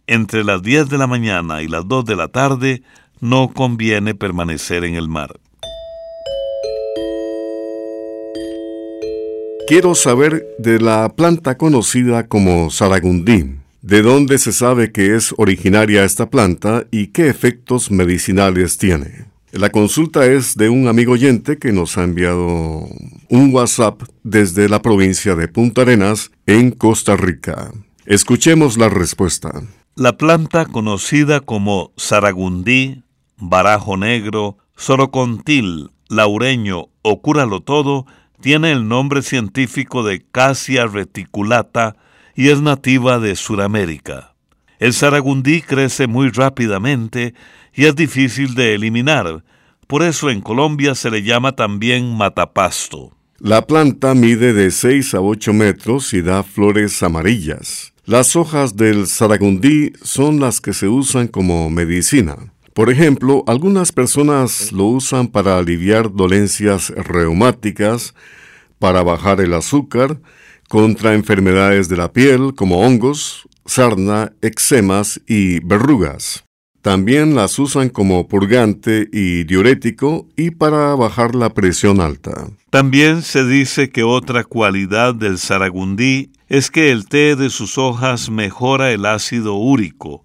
entre 0.07 0.43
las 0.43 0.63
10 0.63 0.89
de 0.89 0.97
la 0.97 1.05
mañana 1.05 1.61
y 1.61 1.67
las 1.67 1.87
2 1.87 2.05
de 2.05 2.15
la 2.15 2.27
tarde 2.27 2.81
no 3.19 3.49
conviene 3.53 4.15
permanecer 4.15 4.83
en 4.83 4.95
el 4.95 5.07
mar. 5.07 5.39
Quiero 9.71 9.95
saber 9.95 10.45
de 10.59 10.81
la 10.81 11.07
planta 11.15 11.57
conocida 11.57 12.27
como 12.27 12.69
saragundí. 12.69 13.55
¿De 13.81 14.01
dónde 14.01 14.37
se 14.37 14.51
sabe 14.51 14.91
que 14.91 15.15
es 15.15 15.33
originaria 15.37 16.03
esta 16.03 16.29
planta 16.29 16.83
y 16.91 17.07
qué 17.07 17.29
efectos 17.29 17.89
medicinales 17.89 18.77
tiene? 18.77 19.27
La 19.53 19.69
consulta 19.69 20.25
es 20.25 20.57
de 20.57 20.67
un 20.67 20.89
amigo 20.89 21.13
oyente 21.13 21.57
que 21.57 21.71
nos 21.71 21.97
ha 21.97 22.03
enviado 22.03 22.85
un 23.29 23.49
WhatsApp 23.53 24.01
desde 24.23 24.67
la 24.67 24.81
provincia 24.81 25.35
de 25.35 25.47
Punta 25.47 25.83
Arenas, 25.83 26.31
en 26.47 26.71
Costa 26.71 27.15
Rica. 27.15 27.71
Escuchemos 28.05 28.77
la 28.77 28.89
respuesta. 28.89 29.53
La 29.95 30.17
planta 30.17 30.65
conocida 30.65 31.39
como 31.39 31.93
saragundí, 31.95 33.03
barajo 33.37 33.95
negro, 33.95 34.57
sorocontil, 34.75 35.91
laureño 36.09 36.89
o 37.03 37.21
cúralo 37.21 37.61
todo 37.61 38.05
tiene 38.41 38.71
el 38.71 38.87
nombre 38.87 39.21
científico 39.21 40.03
de 40.03 40.23
Cassia 40.31 40.87
reticulata 40.87 41.95
y 42.35 42.49
es 42.49 42.61
nativa 42.61 43.19
de 43.19 43.35
Sudamérica. 43.35 44.33
El 44.79 44.93
saragundí 44.93 45.61
crece 45.61 46.07
muy 46.07 46.29
rápidamente 46.29 47.35
y 47.73 47.85
es 47.85 47.95
difícil 47.95 48.55
de 48.55 48.73
eliminar, 48.73 49.43
por 49.87 50.03
eso 50.03 50.29
en 50.29 50.41
Colombia 50.41 50.95
se 50.95 51.11
le 51.11 51.21
llama 51.21 51.51
también 51.51 52.15
matapasto. 52.15 53.11
La 53.39 53.65
planta 53.65 54.13
mide 54.15 54.53
de 54.53 54.71
6 54.71 55.15
a 55.15 55.21
8 55.21 55.53
metros 55.53 56.13
y 56.13 56.21
da 56.21 56.43
flores 56.43 57.01
amarillas. 57.03 57.93
Las 58.05 58.35
hojas 58.35 58.75
del 58.75 59.07
saragundí 59.07 59.93
son 60.01 60.39
las 60.39 60.61
que 60.61 60.73
se 60.73 60.87
usan 60.87 61.27
como 61.27 61.69
medicina. 61.69 62.50
Por 62.73 62.89
ejemplo, 62.89 63.43
algunas 63.47 63.91
personas 63.91 64.71
lo 64.71 64.85
usan 64.85 65.27
para 65.27 65.57
aliviar 65.57 66.13
dolencias 66.13 66.89
reumáticas, 66.89 68.15
para 68.79 69.03
bajar 69.03 69.41
el 69.41 69.53
azúcar, 69.53 70.21
contra 70.69 71.13
enfermedades 71.13 71.89
de 71.89 71.97
la 71.97 72.13
piel 72.13 72.53
como 72.55 72.79
hongos, 72.79 73.45
sarna, 73.65 74.31
eczemas 74.41 75.19
y 75.27 75.59
verrugas. 75.59 76.45
También 76.81 77.35
las 77.35 77.59
usan 77.59 77.89
como 77.89 78.27
purgante 78.27 79.07
y 79.11 79.43
diurético 79.43 80.27
y 80.35 80.51
para 80.51 80.95
bajar 80.95 81.35
la 81.35 81.53
presión 81.53 81.99
alta. 81.99 82.47
También 82.69 83.21
se 83.21 83.45
dice 83.45 83.89
que 83.89 84.03
otra 84.03 84.45
cualidad 84.45 85.13
del 85.13 85.37
saragundí 85.37 86.31
es 86.47 86.71
que 86.71 86.91
el 86.91 87.05
té 87.07 87.35
de 87.35 87.49
sus 87.49 87.77
hojas 87.77 88.29
mejora 88.29 88.91
el 88.91 89.05
ácido 89.05 89.55
úrico, 89.55 90.23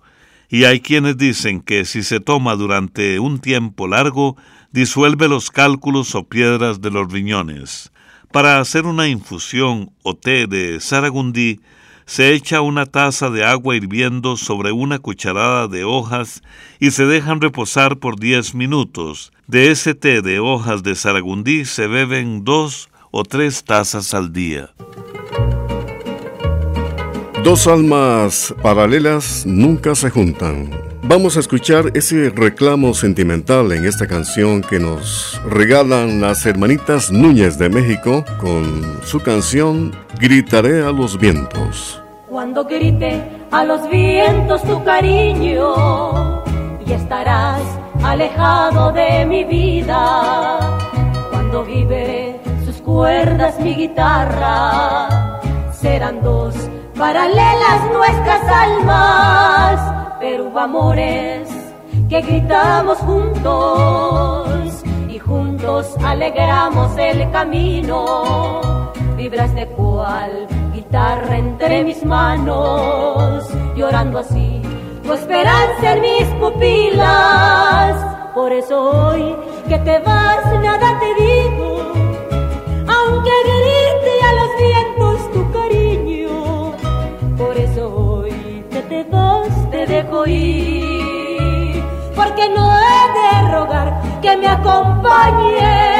y 0.49 0.65
hay 0.65 0.81
quienes 0.81 1.17
dicen 1.17 1.61
que 1.61 1.85
si 1.85 2.03
se 2.03 2.21
toma 2.21 2.57
durante 2.57 3.19
un 3.19 3.41
tiempo 3.41 3.89
largo, 3.89 4.37
disuelve 4.73 5.29
los 5.29 5.51
cálculos 5.51 6.15
o 6.15 6.25
piedras 6.25 6.81
de 6.81 6.91
los 6.91 7.11
riñones. 7.11 7.93
Para 8.33 8.61
hacer 8.61 8.87
una 8.87 9.09
infusión 9.09 9.91
o 10.03 10.15
té 10.15 10.47
de 10.47 10.81
saragundí, 10.81 11.61
se 12.07 12.35
echa 12.35 12.61
una 12.61 12.87
taza 12.87 13.31
de 13.31 13.45
agua 13.45 13.75
hirviendo 13.75 14.37
sobre 14.37 14.71
una 14.71 15.01
cucharada 15.01 15.67
de 15.67 15.85
hojas 15.85 16.43
y 16.79 16.93
se 16.93 17.05
dejan 17.05 17.41
reposar 17.41 17.99
por 17.99 18.19
10 18.19 18.55
minutos. 18.55 19.33
De 19.49 19.71
ese 19.71 19.95
té 19.95 20.23
de 20.23 20.39
hojas 20.39 20.83
de 20.83 20.95
saragundí 20.95 21.65
se 21.65 21.89
beben 21.89 22.45
dos 22.45 22.89
o 23.11 23.25
tres 23.25 23.65
tazas 23.65 24.15
al 24.15 24.33
día. 24.33 24.71
Dos 27.47 27.69
almas 27.69 28.53
paralelas 28.61 29.47
nunca 29.47 29.95
se 29.95 30.11
juntan. 30.11 30.69
Vamos 31.05 31.37
a 31.37 31.41
escuchar 31.41 31.93
ese 31.95 32.31
reclamo 32.31 32.93
sentimental 32.93 33.71
en 33.71 33.85
esta 33.85 34.09
canción 34.09 34.63
que 34.63 34.81
nos 34.81 35.41
regalan 35.49 36.21
las 36.21 36.45
hermanitas 36.45 37.13
Núñez 37.13 37.57
de 37.57 37.69
México 37.69 38.25
con 38.41 38.99
su 39.05 39.21
canción 39.21 39.93
Gritaré 40.19 40.83
a 40.83 40.91
los 40.91 41.21
vientos. 41.21 42.03
Cuando 42.29 42.65
grite 42.65 43.23
a 43.53 43.65
los 43.65 43.89
vientos 43.89 44.65
tu 44.65 44.83
cariño 44.83 46.43
y 46.85 46.95
estarás 46.95 47.63
alejado 48.03 48.91
de 48.91 49.25
mi 49.25 49.45
vida. 49.45 50.77
Cuando 51.31 51.65
vive 51.65 52.41
sus 52.65 52.79
cuerdas 52.79 53.61
mi 53.61 53.77
guitarra, 53.77 55.39
serán 55.81 56.21
dos 56.25 56.57
paralelas 56.97 57.93
nuestras 57.93 58.43
almas, 58.49 59.95
pero 60.19 60.47
hubo 60.47 60.59
amores 60.59 61.49
que 62.09 62.21
gritamos 62.23 62.99
juntos 62.99 64.83
y 65.09 65.19
juntos 65.19 65.95
alegramos 66.03 66.97
el 66.97 67.31
camino. 67.31 68.93
Vibras 69.17 69.55
de 69.55 69.67
cual 69.69 70.47
guitarra 70.73 71.37
entre 71.37 71.85
mis 71.85 72.05
manos, 72.05 73.47
llorando 73.77 74.19
así 74.19 74.63
tu 75.03 75.13
esperanza 75.13 75.93
en 75.93 76.01
mis 76.01 76.25
pupilas. 76.41 78.17
Por 78.35 78.53
eso 78.53 78.81
hoy 78.81 79.37
que 79.69 79.79
te 79.79 79.99
vas 80.01 80.26
porque 92.15 92.49
no 92.49 92.65
he 92.77 93.03
de 93.19 93.53
rogar 93.53 94.21
que 94.21 94.37
me 94.37 94.49
acompañes. 94.49 95.97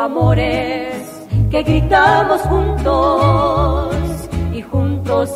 Amores 0.00 1.26
que 1.50 1.62
gritamos 1.64 2.40
juntos 2.42 3.67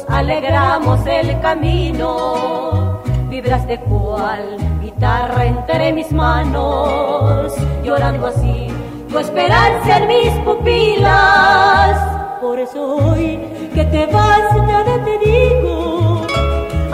alegramos 0.09 1.05
el 1.07 1.41
camino. 1.41 3.01
Vibras 3.29 3.67
de 3.67 3.81
cual 3.81 4.57
guitarra 4.81 5.47
entre 5.47 5.93
mis 5.93 6.13
manos, 6.13 7.53
llorando 7.83 8.27
así 8.29 8.69
tu 9.09 9.19
esperanza 9.19 9.99
en 9.99 10.09
mis 10.09 10.31
pupilas. 10.45 11.99
Por 12.41 12.59
eso 12.61 12.97
hoy 12.97 13.41
que 13.75 13.85
te 13.85 14.07
vas 14.07 14.57
nada 14.67 15.05
te 15.05 15.19
digo, 15.19 16.27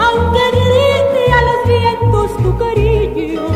aunque 0.05 0.43
grite 0.57 1.23
a 1.37 1.41
los 1.49 1.59
vientos 1.67 2.37
tu 2.43 2.57
cariño. 2.57 3.47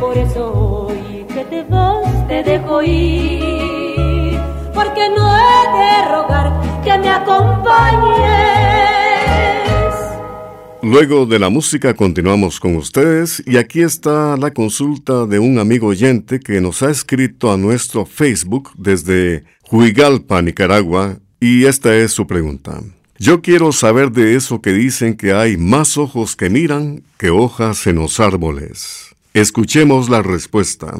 Por 0.00 0.18
eso 0.18 0.86
hoy 0.88 1.26
que 1.32 1.44
te 1.44 1.62
vas 1.64 2.28
te 2.28 2.42
dejo 2.42 2.82
ir, 2.82 4.38
porque 4.74 5.08
no 5.16 5.36
he 5.36 5.78
de 5.78 6.08
rogar 6.08 6.63
que 6.84 6.98
me 6.98 7.08
acompañes. 7.08 8.44
Luego 10.82 11.24
de 11.24 11.38
la 11.38 11.48
música 11.48 11.94
continuamos 11.94 12.60
con 12.60 12.76
ustedes 12.76 13.42
y 13.46 13.56
aquí 13.56 13.80
está 13.80 14.36
la 14.36 14.52
consulta 14.52 15.24
de 15.24 15.38
un 15.38 15.58
amigo 15.58 15.86
oyente 15.86 16.40
que 16.40 16.60
nos 16.60 16.82
ha 16.82 16.90
escrito 16.90 17.50
a 17.50 17.56
nuestro 17.56 18.04
Facebook 18.04 18.70
desde 18.76 19.44
Huigalpa, 19.70 20.42
Nicaragua, 20.42 21.18
y 21.40 21.64
esta 21.64 21.96
es 21.96 22.12
su 22.12 22.26
pregunta. 22.26 22.82
Yo 23.18 23.40
quiero 23.40 23.72
saber 23.72 24.10
de 24.12 24.36
eso 24.36 24.60
que 24.60 24.72
dicen 24.72 25.16
que 25.16 25.32
hay 25.32 25.56
más 25.56 25.96
ojos 25.96 26.36
que 26.36 26.50
miran 26.50 27.02
que 27.16 27.30
hojas 27.30 27.86
en 27.86 27.96
los 27.96 28.20
árboles. 28.20 29.14
Escuchemos 29.32 30.10
la 30.10 30.20
respuesta. 30.20 30.92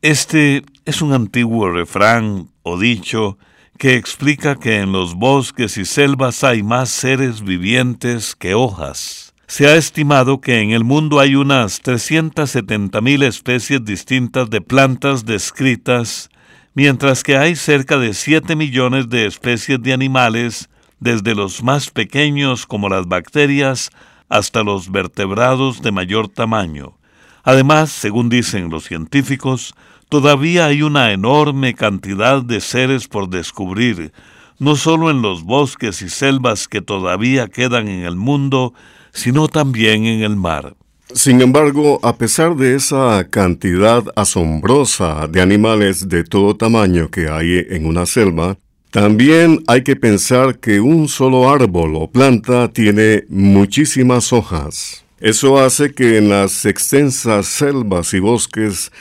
Este 0.00 0.64
es 0.86 1.02
un 1.02 1.12
antiguo 1.12 1.70
refrán 1.70 2.48
o 2.62 2.78
dicho 2.78 3.36
que 3.78 3.96
explica 3.96 4.56
que 4.56 4.80
en 4.80 4.92
los 4.92 5.14
bosques 5.14 5.76
y 5.76 5.84
selvas 5.84 6.44
hay 6.44 6.62
más 6.62 6.88
seres 6.88 7.42
vivientes 7.42 8.34
que 8.34 8.54
hojas. 8.54 9.34
Se 9.46 9.66
ha 9.66 9.76
estimado 9.76 10.40
que 10.40 10.60
en 10.60 10.72
el 10.72 10.82
mundo 10.82 11.20
hay 11.20 11.36
unas 11.36 11.82
370.000 11.82 13.22
especies 13.22 13.84
distintas 13.84 14.50
de 14.50 14.60
plantas 14.60 15.24
descritas, 15.24 16.30
mientras 16.74 17.22
que 17.22 17.36
hay 17.36 17.54
cerca 17.54 17.98
de 17.98 18.12
7 18.14 18.56
millones 18.56 19.08
de 19.08 19.26
especies 19.26 19.80
de 19.80 19.92
animales, 19.92 20.68
desde 20.98 21.34
los 21.34 21.62
más 21.62 21.90
pequeños 21.90 22.66
como 22.66 22.88
las 22.88 23.06
bacterias 23.06 23.90
hasta 24.28 24.64
los 24.64 24.90
vertebrados 24.90 25.82
de 25.82 25.92
mayor 25.92 26.28
tamaño. 26.28 26.96
Además, 27.44 27.90
según 27.90 28.28
dicen 28.28 28.70
los 28.70 28.84
científicos, 28.84 29.74
Todavía 30.08 30.66
hay 30.66 30.82
una 30.82 31.12
enorme 31.12 31.74
cantidad 31.74 32.40
de 32.42 32.60
seres 32.60 33.08
por 33.08 33.28
descubrir, 33.28 34.12
no 34.58 34.76
solo 34.76 35.10
en 35.10 35.20
los 35.20 35.42
bosques 35.42 36.00
y 36.00 36.08
selvas 36.08 36.68
que 36.68 36.80
todavía 36.80 37.48
quedan 37.48 37.88
en 37.88 38.04
el 38.04 38.14
mundo, 38.14 38.72
sino 39.12 39.48
también 39.48 40.06
en 40.06 40.22
el 40.22 40.36
mar. 40.36 40.76
Sin 41.12 41.40
embargo, 41.40 41.98
a 42.02 42.16
pesar 42.16 42.56
de 42.56 42.76
esa 42.76 43.26
cantidad 43.30 44.04
asombrosa 44.14 45.26
de 45.28 45.40
animales 45.40 46.08
de 46.08 46.24
todo 46.24 46.56
tamaño 46.56 47.10
que 47.10 47.28
hay 47.28 47.64
en 47.68 47.86
una 47.86 48.06
selva, 48.06 48.58
también 48.90 49.62
hay 49.66 49.82
que 49.82 49.96
pensar 49.96 50.58
que 50.58 50.80
un 50.80 51.08
solo 51.08 51.50
árbol 51.50 51.96
o 51.96 52.10
planta 52.10 52.72
tiene 52.72 53.24
muchísimas 53.28 54.32
hojas. 54.32 55.04
Eso 55.20 55.58
hace 55.58 55.92
que 55.92 56.18
en 56.18 56.28
las 56.28 56.64
extensas 56.64 57.46
selvas 57.46 58.14
y 58.14 58.20
bosques 58.20 58.92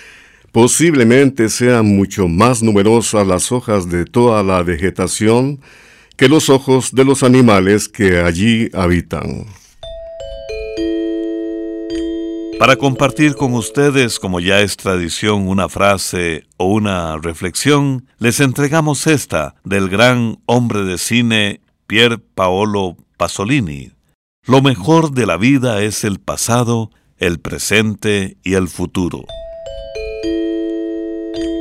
Posiblemente 0.56 1.50
sean 1.50 1.86
mucho 1.86 2.30
más 2.30 2.63
numerosas 2.63 3.28
las 3.28 3.52
hojas 3.52 3.89
de 3.89 4.06
toda 4.06 4.41
la 4.41 4.63
vegetación 4.63 5.60
que 6.15 6.30
los 6.30 6.50
ojos 6.50 6.96
de 6.96 7.04
los 7.04 7.24
animales 7.24 7.89
que 7.89 8.22
allí 8.22 8.70
habitan. 8.72 9.48
Para 12.58 12.78
compartir 12.78 13.36
con 13.36 13.54
ustedes, 13.54 14.18
como 14.18 14.39
ya 14.39 14.62
es 14.62 14.78
tradición, 14.78 15.50
una 15.50 15.68
frase 15.68 16.46
o 16.56 16.68
una 16.68 17.18
reflexión, 17.18 18.08
les 18.18 18.39
entregamos 18.39 19.08
esta 19.08 19.56
del 19.65 19.89
gran 19.89 20.38
hombre 20.46 20.86
de 20.86 20.98
cine 20.98 21.60
Pier 21.86 22.24
Paolo 22.34 22.96
Pasolini. 23.18 23.91
Lo 24.46 24.62
mejor 24.62 25.12
de 25.12 25.26
la 25.26 25.36
vida 25.36 25.82
es 25.82 26.06
el 26.06 26.22
pasado, 26.22 26.91
el 27.18 27.41
presente 27.41 28.38
y 28.41 28.54
el 28.54 28.70
futuro. 28.70 29.26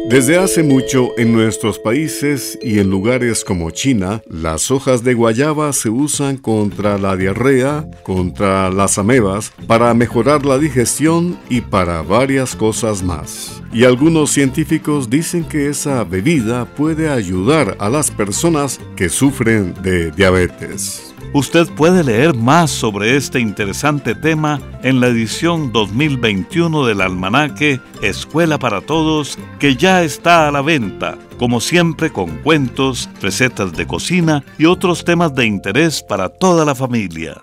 Desde 0.08 0.36
hace 0.36 0.62
mucho 0.62 1.12
en 1.16 1.32
nuestros 1.32 1.78
países 1.78 2.58
y 2.62 2.78
en 2.78 2.90
lugares 2.90 3.42
como 3.42 3.70
China, 3.70 4.22
las 4.28 4.70
hojas 4.70 5.02
de 5.02 5.14
guayaba 5.14 5.72
se 5.72 5.88
usan 5.88 6.36
contra 6.36 6.98
la 6.98 7.16
diarrea, 7.16 7.88
contra 8.02 8.68
las 8.70 8.98
amebas, 8.98 9.52
para 9.66 9.94
mejorar 9.94 10.44
la 10.44 10.58
digestión 10.58 11.38
y 11.48 11.62
para 11.62 12.02
varias 12.02 12.54
cosas 12.54 13.02
más. 13.02 13.62
Y 13.72 13.84
algunos 13.84 14.30
científicos 14.30 15.08
dicen 15.08 15.42
que 15.42 15.68
esa 15.70 16.04
bebida 16.04 16.66
puede 16.66 17.08
ayudar 17.08 17.74
a 17.80 17.88
las 17.88 18.10
personas 18.10 18.80
que 18.96 19.08
sufren 19.08 19.74
de 19.82 20.10
diabetes. 20.10 21.13
Usted 21.34 21.68
puede 21.70 22.04
leer 22.04 22.32
más 22.32 22.70
sobre 22.70 23.16
este 23.16 23.40
interesante 23.40 24.14
tema 24.14 24.60
en 24.84 25.00
la 25.00 25.08
edición 25.08 25.72
2021 25.72 26.86
del 26.86 27.00
almanaque 27.00 27.80
Escuela 28.02 28.56
para 28.56 28.82
Todos, 28.82 29.36
que 29.58 29.74
ya 29.74 30.04
está 30.04 30.46
a 30.46 30.52
la 30.52 30.62
venta, 30.62 31.18
como 31.36 31.60
siempre 31.60 32.10
con 32.10 32.36
cuentos, 32.44 33.10
recetas 33.20 33.72
de 33.72 33.84
cocina 33.84 34.44
y 34.58 34.66
otros 34.66 35.04
temas 35.04 35.34
de 35.34 35.44
interés 35.44 36.04
para 36.04 36.28
toda 36.28 36.64
la 36.64 36.76
familia. 36.76 37.42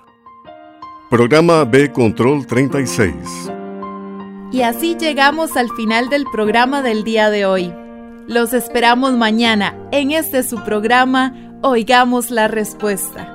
Programa 1.09 1.65
B 1.65 1.91
Control 1.91 2.47
36. 2.47 3.13
Y 4.53 4.61
así 4.61 4.95
llegamos 4.97 5.57
al 5.57 5.69
final 5.71 6.07
del 6.07 6.23
programa 6.31 6.81
del 6.81 7.03
día 7.03 7.29
de 7.29 7.45
hoy. 7.45 7.73
Los 8.25 8.53
esperamos 8.53 9.11
mañana 9.17 9.75
en 9.91 10.11
este 10.11 10.43
su 10.43 10.63
programa 10.63 11.33
Oigamos 11.61 12.31
la 12.31 12.47
Respuesta. 12.47 13.30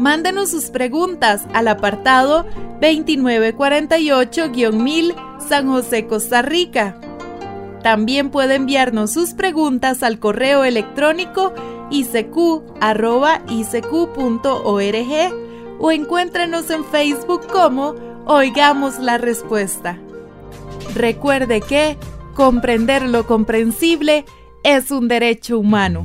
Mándenos 0.00 0.50
sus 0.50 0.70
preguntas 0.70 1.46
al 1.52 1.68
apartado 1.68 2.46
2948-1000 2.80 5.14
San 5.46 5.68
José, 5.68 6.06
Costa 6.06 6.40
Rica. 6.40 6.98
También 7.82 8.30
puede 8.30 8.54
enviarnos 8.54 9.12
sus 9.12 9.34
preguntas 9.34 10.02
al 10.02 10.18
correo 10.18 10.64
electrónico 10.64 11.52
isq.org 11.90 12.64
o 15.78 15.92
encuéntrenos 15.92 16.70
en 16.70 16.82
Facebook 16.86 17.46
como 17.46 17.94
Oigamos 18.24 18.98
la 18.98 19.18
Respuesta. 19.18 19.98
Recuerde 20.94 21.60
que 21.60 21.98
comprender 22.34 23.02
lo 23.02 23.26
comprensible 23.26 24.24
es 24.62 24.90
un 24.90 25.08
derecho 25.08 25.58
humano. 25.58 26.04